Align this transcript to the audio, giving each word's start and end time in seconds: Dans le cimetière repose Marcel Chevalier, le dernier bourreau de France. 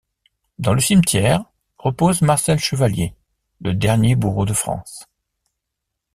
Dans 0.57 0.73
le 0.73 0.79
cimetière 0.79 1.43
repose 1.77 2.23
Marcel 2.23 2.57
Chevalier, 2.57 3.13
le 3.59 3.75
dernier 3.75 4.15
bourreau 4.15 4.47
de 4.47 4.53
France. 4.53 5.05